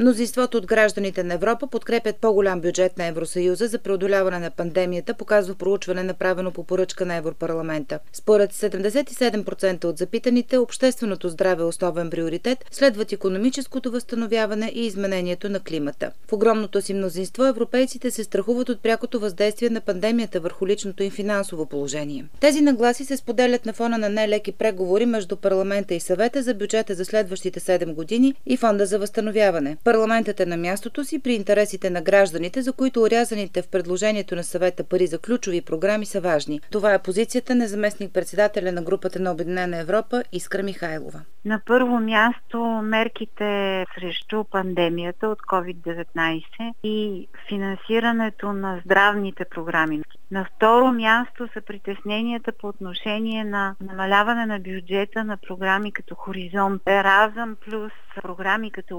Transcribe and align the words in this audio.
Мнозинството 0.00 0.58
от 0.58 0.66
гражданите 0.66 1.24
на 1.24 1.34
Европа 1.34 1.66
подкрепят 1.66 2.16
по-голям 2.16 2.60
бюджет 2.60 2.98
на 2.98 3.06
Евросъюза 3.06 3.66
за 3.66 3.78
преодоляване 3.78 4.38
на 4.38 4.50
пандемията, 4.50 5.14
показва 5.14 5.54
проучване 5.54 6.02
направено 6.02 6.50
по 6.50 6.64
поръчка 6.64 7.06
на 7.06 7.14
Европарламента. 7.14 7.98
Според 8.12 8.52
77% 8.52 9.84
от 9.84 9.98
запитаните, 9.98 10.58
общественото 10.58 11.28
здраве 11.28 11.62
е 11.62 11.64
основен 11.64 12.10
приоритет, 12.10 12.64
следват 12.70 13.12
економическото 13.12 13.90
възстановяване 13.90 14.72
и 14.74 14.86
изменението 14.86 15.48
на 15.48 15.60
климата. 15.60 16.10
В 16.28 16.32
огромното 16.32 16.82
си 16.82 16.94
мнозинство 16.94 17.44
европейците 17.44 18.10
се 18.10 18.24
страхуват 18.24 18.68
от 18.68 18.82
прякото 18.82 19.20
въздействие 19.20 19.70
на 19.70 19.80
пандемията 19.80 20.40
върху 20.40 20.66
личното 20.66 21.02
им 21.02 21.10
финансово 21.10 21.66
положение. 21.66 22.24
Тези 22.40 22.60
нагласи 22.60 23.04
се 23.04 23.16
споделят 23.16 23.66
на 23.66 23.72
фона 23.72 23.98
на 23.98 24.08
нелеки 24.08 24.52
преговори 24.52 25.06
между 25.06 25.36
парламента 25.36 25.94
и 25.94 26.00
съвета 26.00 26.42
за 26.42 26.54
бюджета 26.54 26.94
за 26.94 27.04
следващите 27.04 27.60
7 27.60 27.94
години 27.94 28.34
и 28.46 28.56
фонда 28.56 28.86
за 28.86 28.98
възстановяване. 28.98 29.76
Парламентът 29.90 30.40
е 30.40 30.46
на 30.46 30.56
мястото 30.56 31.04
си 31.04 31.22
при 31.22 31.32
интересите 31.32 31.90
на 31.90 32.02
гражданите, 32.02 32.62
за 32.62 32.72
които 32.72 33.02
урязаните 33.02 33.62
в 33.62 33.68
предложението 33.68 34.36
на 34.36 34.44
съвета 34.44 34.84
пари 34.84 35.06
за 35.06 35.18
ключови 35.18 35.60
програми 35.62 36.06
са 36.06 36.20
важни. 36.20 36.60
Това 36.70 36.94
е 36.94 37.02
позицията 37.02 37.54
на 37.54 37.66
заместник 37.66 38.12
председателя 38.12 38.72
на 38.72 38.82
групата 38.82 39.20
на 39.20 39.32
Обединена 39.32 39.76
Европа 39.76 40.22
Искра 40.32 40.62
Михайлова. 40.62 41.20
На 41.44 41.60
първо 41.66 42.00
място 42.00 42.58
мерките 42.84 43.84
срещу 43.94 44.44
пандемията 44.44 45.28
от 45.28 45.38
COVID-19 45.38 46.42
и 46.82 47.28
финансирането 47.48 48.52
на 48.52 48.80
здравните 48.84 49.44
програми. 49.44 50.02
На 50.30 50.46
второ 50.56 50.92
място 50.92 51.48
са 51.52 51.60
притесненията 51.60 52.52
по 52.52 52.68
отношение 52.68 53.44
на 53.44 53.74
намаляване 53.80 54.46
на 54.46 54.58
бюджета 54.58 55.24
на 55.24 55.36
програми 55.36 55.92
като 55.92 56.14
Хоризонт, 56.14 56.82
Еразъм 56.86 57.56
плюс 57.64 57.92
програми 58.22 58.70
като. 58.70 58.90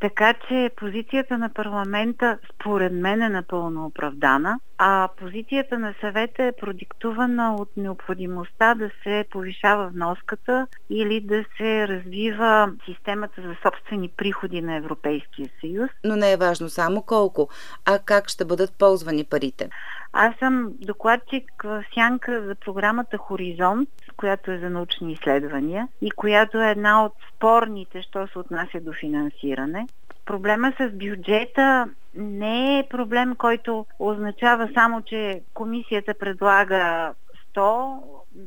Така 0.00 0.13
че 0.48 0.70
позицията 0.76 1.38
на 1.38 1.48
парламента 1.48 2.38
според 2.54 2.92
мен 2.92 3.22
е 3.22 3.28
напълно 3.28 3.86
оправдана, 3.86 4.58
а 4.78 5.08
позицията 5.16 5.78
на 5.78 5.94
съвета 6.00 6.44
е 6.44 6.52
продиктувана 6.60 7.54
от 7.54 7.76
необходимостта 7.76 8.74
да 8.74 8.90
се 9.02 9.24
повишава 9.30 9.88
вноската 9.88 10.66
или 10.90 11.20
да 11.20 11.44
се 11.56 11.88
развива 11.88 12.72
системата 12.86 13.42
за 13.42 13.56
собствени 13.62 14.08
приходи 14.08 14.62
на 14.62 14.76
Европейския 14.76 15.48
съюз. 15.60 15.90
Но 16.04 16.16
не 16.16 16.32
е 16.32 16.36
важно 16.36 16.68
само 16.68 17.02
колко, 17.02 17.48
а 17.84 17.98
как 17.98 18.28
ще 18.28 18.44
бъдат 18.44 18.78
ползвани 18.78 19.24
парите. 19.24 19.68
Аз 20.12 20.34
съм 20.38 20.72
докладчик 20.80 21.62
в 21.64 21.84
сянка 21.94 22.42
за 22.42 22.54
програмата 22.54 23.18
Хоризонт, 23.18 23.88
която 24.16 24.50
е 24.50 24.58
за 24.58 24.70
научни 24.70 25.12
изследвания 25.12 25.88
и 26.00 26.10
която 26.10 26.62
е 26.62 26.70
една 26.70 27.04
от 27.04 27.12
спорните, 27.36 28.02
що 28.02 28.26
се 28.26 28.38
отнася 28.38 28.80
до 28.80 28.92
финансиране. 28.92 29.86
Проблема 30.24 30.72
с 30.80 30.90
бюджета 30.90 31.88
не 32.14 32.78
е 32.78 32.88
проблем, 32.88 33.36
който 33.36 33.86
означава 33.98 34.68
само, 34.74 35.02
че 35.02 35.42
комисията 35.54 36.14
предлага 36.14 37.14
100 37.56 38.02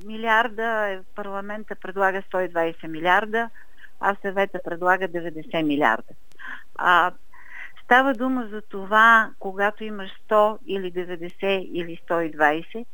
милиарда, 0.06 1.00
парламента 1.16 1.76
предлага 1.76 2.22
120 2.22 2.88
милиарда, 2.88 3.50
а 4.00 4.16
съвета 4.22 4.60
предлага 4.64 5.08
90 5.08 5.64
милиарда. 5.64 6.14
А, 6.76 7.12
става 7.84 8.14
дума 8.14 8.48
за 8.52 8.62
това, 8.62 9.30
когато 9.40 9.84
имаш 9.84 10.12
100 10.30 10.58
или 10.66 10.92
90 10.94 11.46
или 11.74 12.00
120, 12.10 12.86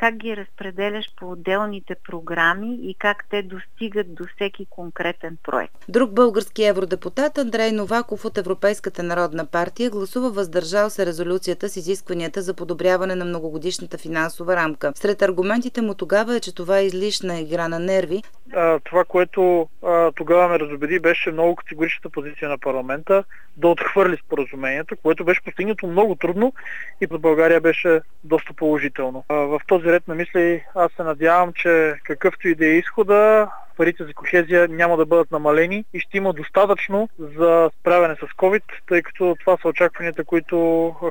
как 0.00 0.16
ги 0.16 0.36
разпределяш 0.36 1.06
по 1.16 1.30
отделните 1.32 1.94
програми 2.08 2.78
и 2.82 2.94
как 2.98 3.24
те 3.30 3.42
достигат 3.42 4.14
до 4.14 4.24
всеки 4.34 4.66
конкретен 4.70 5.38
проект. 5.42 5.74
Друг 5.88 6.14
български 6.14 6.64
евродепутат 6.64 7.38
Андрей 7.38 7.72
Новаков 7.72 8.24
от 8.24 8.38
Европейската 8.38 9.02
народна 9.02 9.46
партия 9.46 9.90
гласува 9.90 10.30
въздържал 10.30 10.90
се 10.90 11.06
резолюцията 11.06 11.68
с 11.68 11.76
изискванията 11.76 12.42
за 12.42 12.54
подобряване 12.54 13.14
на 13.14 13.24
многогодишната 13.24 13.98
финансова 13.98 14.56
рамка. 14.56 14.92
Сред 14.94 15.22
аргументите 15.22 15.82
му 15.82 15.94
тогава 15.94 16.36
е, 16.36 16.40
че 16.40 16.54
това 16.54 16.78
е 16.78 16.86
излишна 16.86 17.40
игра 17.40 17.68
на 17.68 17.78
нерви. 17.78 18.22
А, 18.52 18.78
това, 18.78 19.04
което 19.04 19.68
а, 19.82 20.12
тогава 20.12 20.48
ме 20.48 20.58
разобеди, 20.58 20.98
беше 20.98 21.32
много 21.32 21.56
категоричната 21.56 22.10
позиция 22.10 22.48
на 22.48 22.58
парламента 22.58 23.24
да 23.56 23.68
отхвърли 23.68 24.16
споразумението, 24.26 24.96
което 25.02 25.24
беше 25.24 25.44
постигнато 25.44 25.86
много 25.86 26.14
трудно 26.14 26.52
и 27.00 27.06
за 27.10 27.18
България 27.18 27.60
беше 27.60 28.00
доста 28.24 28.52
положително. 28.52 29.24
А, 29.28 29.34
в 29.34 29.60
този 29.66 29.89
ред 29.92 30.08
на 30.08 30.14
мисли 30.14 30.64
аз 30.74 30.92
се 30.96 31.02
надявам, 31.02 31.52
че 31.52 31.94
какъвто 32.04 32.48
и 32.48 32.54
да 32.54 32.66
е 32.66 32.78
изхода, 32.78 33.48
парите 33.80 34.04
за 34.04 34.14
кохезия 34.14 34.68
няма 34.68 34.96
да 34.96 35.06
бъдат 35.06 35.30
намалени 35.30 35.84
и 35.94 36.00
ще 36.00 36.16
има 36.16 36.32
достатъчно 36.32 37.08
за 37.18 37.70
справяне 37.80 38.14
с 38.14 38.26
COVID, 38.36 38.62
тъй 38.88 39.02
като 39.02 39.36
това 39.40 39.56
са 39.62 39.68
очакванията, 39.68 40.24
които 40.24 40.56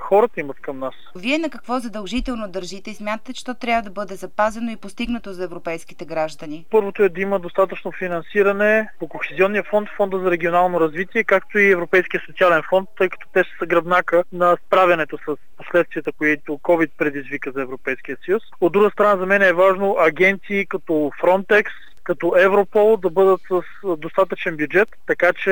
хората 0.01 0.39
имат 0.39 0.59
към 0.59 0.79
нас. 0.79 0.93
Вие 1.15 1.37
на 1.37 1.49
какво 1.49 1.79
задължително 1.79 2.47
държите 2.47 2.91
и 2.91 2.93
смятате, 2.93 3.33
че 3.33 3.45
то 3.45 3.53
трябва 3.53 3.81
да 3.81 3.89
бъде 3.89 4.15
запазено 4.15 4.71
и 4.71 4.75
постигнато 4.75 5.33
за 5.33 5.43
европейските 5.43 6.05
граждани? 6.05 6.65
Първото 6.71 7.03
е 7.03 7.09
да 7.09 7.21
има 7.21 7.39
достатъчно 7.39 7.91
финансиране 7.91 8.89
по 8.99 9.07
Кохезионния 9.07 9.63
фонд, 9.63 9.89
Фонда 9.97 10.19
за 10.19 10.31
регионално 10.31 10.79
развитие, 10.79 11.23
както 11.23 11.59
и 11.59 11.71
Европейския 11.71 12.21
социален 12.25 12.61
фонд, 12.69 12.89
тъй 12.97 13.09
като 13.09 13.27
те 13.33 13.43
са 13.59 13.65
гръбнака 13.65 14.23
на 14.33 14.57
справянето 14.65 15.17
с 15.17 15.35
последствията, 15.57 16.11
които 16.11 16.51
COVID 16.51 16.89
предизвика 16.97 17.51
за 17.51 17.61
Европейския 17.61 18.17
съюз. 18.25 18.43
От 18.61 18.73
друга 18.73 18.89
страна 18.89 19.17
за 19.17 19.25
мен 19.25 19.41
е 19.41 19.53
важно 19.53 19.95
агенции 19.99 20.65
като 20.65 20.93
Frontex, 20.93 21.65
като 22.09 22.33
Европол 22.37 22.97
да 22.97 23.09
бъдат 23.09 23.41
с 23.51 23.61
достатъчен 23.97 24.57
бюджет, 24.57 24.89
така 25.07 25.33
че 25.33 25.51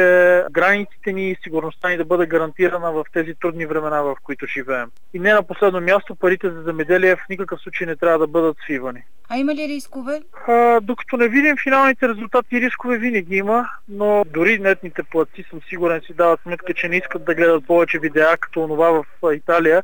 границите 0.51 1.13
ни 1.13 1.31
и 1.31 1.37
сигурността 1.43 1.89
ни 1.89 1.97
да 1.97 2.05
бъде 2.05 2.25
гарантирана 2.25 2.91
в 2.91 3.03
тези 3.13 3.33
трудни 3.41 3.65
времена, 3.65 4.01
в 4.01 4.15
които 4.23 4.45
живеем. 4.45 4.91
И 5.13 5.19
не 5.19 5.33
на 5.33 5.43
последно 5.43 5.81
място, 5.81 6.15
парите 6.15 6.49
за 6.49 6.61
земеделие 6.61 7.15
в 7.15 7.29
никакъв 7.29 7.61
случай 7.61 7.87
не 7.87 7.95
трябва 7.95 8.19
да 8.19 8.27
бъдат 8.27 8.57
свивани. 8.63 9.03
А 9.29 9.37
има 9.37 9.55
ли 9.55 9.67
рискове? 9.67 10.21
А, 10.47 10.79
докато 10.81 11.17
не 11.17 11.27
видим 11.27 11.55
финалните 11.63 12.07
резултати, 12.07 12.61
рискове 12.61 12.97
винаги 12.97 13.35
има, 13.35 13.69
но 13.89 14.25
дори 14.33 14.59
нетните 14.59 15.03
платци 15.03 15.45
съм 15.49 15.59
сигурен 15.69 16.01
си 16.01 16.13
дават 16.13 16.41
сметка, 16.41 16.73
че 16.73 16.87
не 16.89 16.97
искат 16.97 17.25
да 17.25 17.35
гледат 17.35 17.67
повече 17.67 17.99
видеа, 17.99 18.37
като 18.37 18.67
това 18.67 18.91
в 18.91 19.33
Италия, 19.33 19.83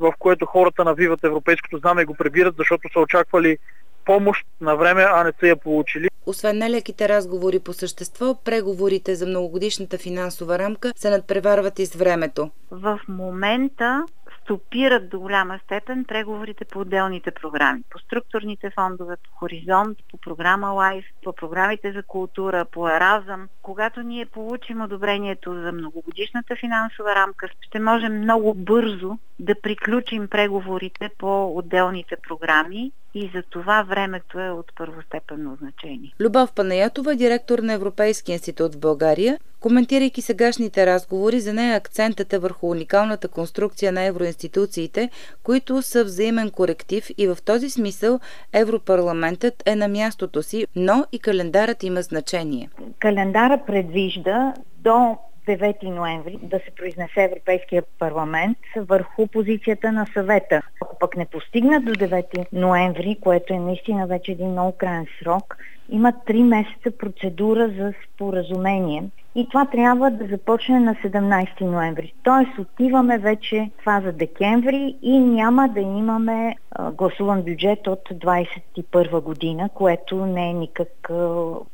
в 0.00 0.12
което 0.18 0.46
хората 0.46 0.84
навиват 0.84 1.24
европейското 1.24 1.78
знаме 1.78 2.02
и 2.02 2.04
го 2.04 2.14
прибират, 2.14 2.54
защото 2.58 2.88
са 2.92 3.00
очаквали 3.00 3.58
помощ 4.04 4.46
на 4.60 4.76
време, 4.76 5.02
а 5.02 5.24
не 5.24 5.32
са 5.40 5.46
я 5.46 5.56
получили. 5.56 6.08
Освен 6.26 6.58
нелеките 6.58 7.08
разговори 7.08 7.58
по 7.58 7.72
същество, 7.72 8.34
преговорите 8.44 9.14
за 9.14 9.26
многогодишната 9.26 9.98
финансова 9.98 10.58
рамка 10.58 10.92
се 10.96 11.10
надпреварват 11.10 11.78
и 11.78 11.86
с 11.86 11.94
времето. 11.94 12.50
В 12.70 13.00
момента 13.08 14.04
стопират 14.44 15.08
до 15.08 15.20
голяма 15.20 15.60
степен 15.64 16.04
преговорите 16.04 16.64
по 16.64 16.80
отделните 16.80 17.30
програми. 17.30 17.82
По 17.90 17.98
структурните 17.98 18.70
фондове, 18.70 19.16
по 19.16 19.38
Хоризонт, 19.38 19.98
по 20.10 20.16
програма 20.16 20.72
Лайф, 20.72 21.04
по 21.24 21.32
програмите 21.32 21.92
за 21.92 22.02
култура, 22.02 22.64
по 22.64 22.88
Еразъм. 22.88 23.48
Когато 23.62 24.02
ние 24.02 24.26
получим 24.26 24.80
одобрението 24.80 25.54
за 25.54 25.72
многогодишната 25.72 26.56
финансова 26.56 27.14
рамка, 27.14 27.48
ще 27.60 27.80
можем 27.80 28.18
много 28.18 28.54
бързо 28.54 29.18
да 29.38 29.54
приключим 29.60 30.28
преговорите 30.28 31.10
по 31.18 31.56
отделните 31.56 32.16
програми 32.28 32.92
и 33.14 33.30
за 33.34 33.42
това 33.50 33.82
времето 33.82 34.40
е 34.40 34.50
от 34.50 34.72
първостепенно 34.76 35.56
значение. 35.60 36.14
Любов 36.20 36.52
Панаятова, 36.52 37.14
директор 37.14 37.58
на 37.58 37.72
Европейски 37.72 38.32
институт 38.32 38.74
в 38.74 38.80
България, 38.80 39.38
коментирайки 39.60 40.22
сегашните 40.22 40.86
разговори, 40.86 41.40
за 41.40 41.52
нея 41.52 41.76
акцентът 41.76 42.32
е 42.32 42.38
върху 42.38 42.70
уникалната 42.70 43.28
конструкция 43.28 43.92
на 43.92 44.02
евроинституциите, 44.02 45.10
които 45.42 45.82
са 45.82 46.04
взаимен 46.04 46.50
коректив 46.50 47.10
и 47.18 47.26
в 47.26 47.38
този 47.44 47.70
смисъл 47.70 48.20
Европарламентът 48.52 49.62
е 49.66 49.76
на 49.76 49.88
мястото 49.88 50.42
си, 50.42 50.66
но 50.76 51.04
и 51.12 51.18
календарът 51.18 51.82
има 51.82 52.02
значение. 52.02 52.70
Календара 52.98 53.62
предвижда 53.66 54.54
до 54.78 55.16
9 55.46 55.82
ноември 55.82 56.38
да 56.42 56.58
се 56.58 56.70
произнесе 56.70 57.22
Европейския 57.24 57.82
парламент 57.98 58.58
върху 58.76 59.26
позицията 59.26 59.92
на 59.92 60.06
съвета. 60.14 60.62
Ако 60.82 60.98
пък 60.98 61.16
не 61.16 61.26
постигнат 61.26 61.84
до 61.84 61.92
9 61.92 62.46
ноември, 62.52 63.16
което 63.20 63.54
е 63.54 63.58
наистина 63.58 64.06
вече 64.06 64.32
един 64.32 64.50
много 64.50 64.72
крайен 64.72 65.06
срок, 65.22 65.56
има 65.88 66.12
3 66.12 66.42
месеца 66.42 66.90
процедура 66.98 67.68
за 67.68 67.92
споразумение 68.04 69.04
и 69.34 69.48
това 69.48 69.66
трябва 69.66 70.10
да 70.10 70.26
започне 70.26 70.80
на 70.80 70.94
17 70.94 71.60
ноември. 71.60 72.14
Тоест 72.22 72.58
отиваме 72.58 73.18
вече 73.18 73.70
фаза 73.84 74.12
декември 74.12 74.96
и 75.02 75.18
няма 75.18 75.68
да 75.68 75.80
имаме 75.80 76.56
гласуван 76.92 77.42
бюджет 77.42 77.86
от 77.86 78.00
2021 78.10 79.20
година, 79.20 79.68
което 79.74 80.26
не 80.26 80.50
е 80.50 80.52
никак 80.52 81.10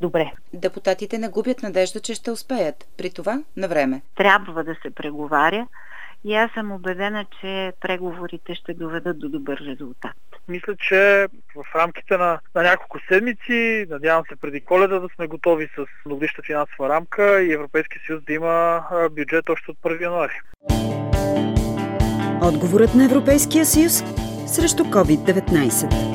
добре. 0.01 0.33
Депутатите 0.55 1.19
не 1.19 1.29
губят 1.29 1.63
надежда, 1.63 2.01
че 2.01 2.15
ще 2.15 2.31
успеят. 2.31 2.89
При 2.97 3.11
това 3.11 3.43
на 3.57 3.69
време. 3.69 4.03
Трябва 4.17 4.65
да 4.65 4.75
се 4.83 4.91
преговаря 4.91 5.67
и 6.25 6.35
аз 6.35 6.51
съм 6.53 6.73
убедена, 6.73 7.25
че 7.41 7.73
преговорите 7.81 8.55
ще 8.55 8.75
доведат 8.75 9.19
до 9.19 9.29
добър 9.29 9.59
резултат. 9.59 10.13
Мисля, 10.51 10.77
че 10.89 11.29
в 11.57 11.75
рамките 11.75 12.17
на, 12.17 12.41
на 12.55 12.63
няколко 12.63 12.99
седмици, 13.09 13.87
надявам 13.91 14.25
се 14.29 14.37
преди 14.37 14.61
коледа 14.61 14.99
да 14.99 15.09
сме 15.15 15.27
готови 15.27 15.69
с 15.77 16.07
многодишна 16.07 16.45
финансова 16.47 16.89
рамка 16.89 17.43
и 17.43 17.53
Европейския 17.53 18.03
съюз 18.07 18.23
да 18.25 18.33
има 18.33 18.83
бюджет 19.11 19.49
още 19.49 19.71
от 19.71 19.79
1 19.79 20.03
януари. 20.03 20.41
Отговорът 22.43 22.95
на 22.95 23.05
Европейския 23.05 23.65
съюз 23.65 24.05
срещу 24.47 24.85
COVID-19 24.85 26.10